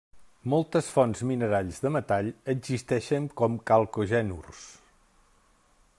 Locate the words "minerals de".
1.31-1.91